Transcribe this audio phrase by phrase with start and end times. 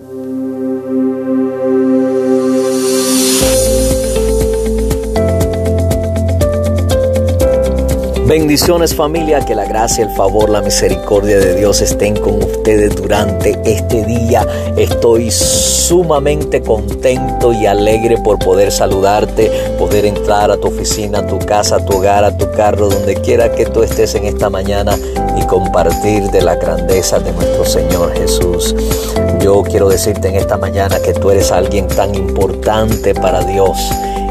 [0.00, 0.29] Thank you.
[8.30, 13.60] Bendiciones familia, que la gracia, el favor, la misericordia de Dios estén con ustedes durante
[13.64, 14.46] este día.
[14.76, 19.50] Estoy sumamente contento y alegre por poder saludarte,
[19.80, 23.16] poder entrar a tu oficina, a tu casa, a tu hogar, a tu carro, donde
[23.16, 24.96] quiera que tú estés en esta mañana
[25.36, 28.76] y compartir de la grandeza de nuestro Señor Jesús.
[29.40, 33.76] Yo quiero decirte en esta mañana que tú eres alguien tan importante para Dios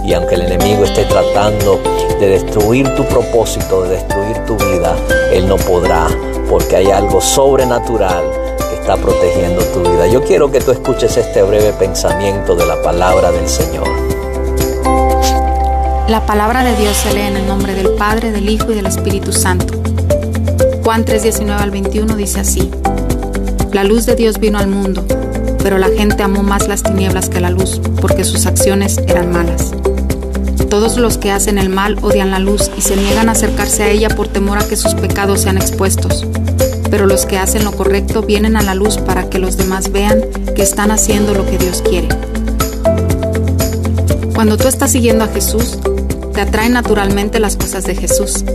[0.03, 1.79] y aunque el enemigo esté tratando
[2.19, 4.95] de destruir tu propósito, de destruir tu vida,
[5.31, 6.07] Él no podrá,
[6.49, 8.23] porque hay algo sobrenatural
[8.57, 10.07] que está protegiendo tu vida.
[10.07, 13.87] Yo quiero que tú escuches este breve pensamiento de la palabra del Señor.
[16.07, 18.87] La palabra de Dios se lee en el nombre del Padre, del Hijo y del
[18.87, 19.75] Espíritu Santo.
[20.83, 22.71] Juan 3:19 al 21 dice así,
[23.73, 25.05] La luz de Dios vino al mundo,
[25.63, 29.71] pero la gente amó más las tinieblas que la luz, porque sus acciones eran malas.
[30.69, 33.89] Todos los que hacen el mal odian la luz y se niegan a acercarse a
[33.89, 36.27] ella por temor a que sus pecados sean expuestos.
[36.91, 40.21] Pero los que hacen lo correcto vienen a la luz para que los demás vean
[40.55, 42.07] que están haciendo lo que Dios quiere.
[44.35, 45.79] Cuando tú estás siguiendo a Jesús,
[46.39, 48.45] te atraen naturalmente las cosas de Jesús.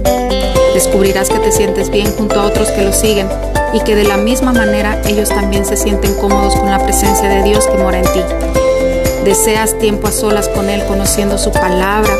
[0.73, 3.29] Descubrirás que te sientes bien junto a otros que lo siguen
[3.75, 7.43] y que de la misma manera ellos también se sienten cómodos con la presencia de
[7.43, 8.21] Dios que mora en ti.
[9.27, 12.11] Deseas tiempo a solas con Él conociendo su palabra,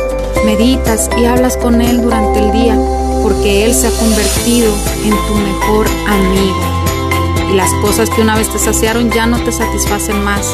[0.45, 2.77] meditas y hablas con Él durante el día
[3.23, 4.71] porque Él se ha convertido
[5.03, 6.59] en tu mejor amigo.
[7.51, 10.45] Y las cosas que una vez te saciaron ya no te satisfacen más,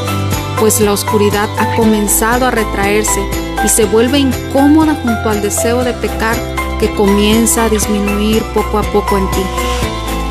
[0.57, 3.19] pues la oscuridad ha comenzado a retraerse
[3.63, 6.35] y se vuelve incómoda junto al deseo de pecar
[6.79, 9.43] que comienza a disminuir poco a poco en ti.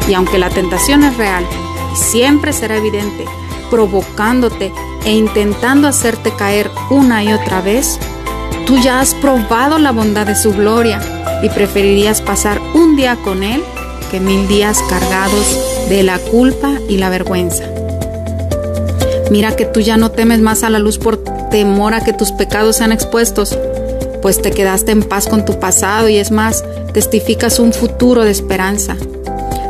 [0.09, 1.45] Y aunque la tentación es real
[1.93, 3.25] y siempre será evidente,
[3.71, 4.73] provocándote
[5.05, 7.99] e intentando hacerte caer una y otra vez,
[8.67, 11.01] tú ya has probado la bondad de su gloria
[11.43, 13.63] y preferirías pasar un día con Él
[14.11, 17.80] que mil días cargados de la culpa y la vergüenza.
[19.31, 21.19] Mira que tú ya no temes más a la luz por
[21.51, 23.57] temor a que tus pecados sean expuestos,
[24.23, 28.31] pues te quedaste en paz con tu pasado y es más, testificas un futuro de
[28.31, 28.97] esperanza,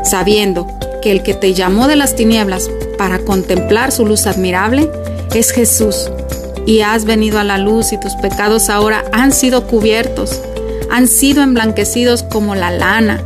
[0.03, 0.67] sabiendo
[1.03, 4.91] que el que te llamó de las tinieblas para contemplar su luz admirable
[5.35, 6.11] es Jesús
[6.67, 10.41] y has venido a la luz y tus pecados ahora han sido cubiertos,
[10.91, 13.23] han sido emblanquecidos como la lana,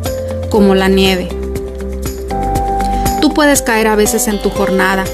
[0.50, 1.28] como la nieve.
[3.20, 5.04] Tú puedes caer a veces en tu jornada,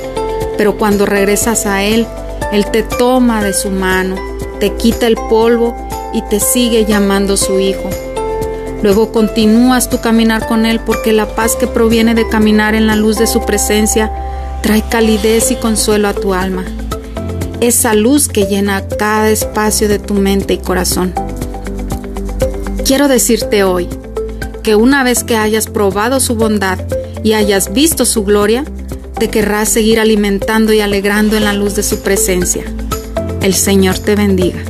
[0.60, 2.06] pero cuando regresas a Él,
[2.52, 4.16] Él te toma de su mano,
[4.58, 5.74] te quita el polvo
[6.12, 7.88] y te sigue llamando su hijo.
[8.82, 12.94] Luego continúas tu caminar con Él porque la paz que proviene de caminar en la
[12.94, 14.12] luz de su presencia
[14.60, 16.66] trae calidez y consuelo a tu alma
[17.62, 21.14] esa luz que llena cada espacio de tu mente y corazón.
[22.84, 23.88] Quiero decirte hoy
[24.62, 26.78] que una vez que hayas probado su bondad
[27.22, 28.66] y hayas visto su gloria,
[29.20, 32.64] te querrás seguir alimentando y alegrando en la luz de su presencia.
[33.42, 34.69] El Señor te bendiga.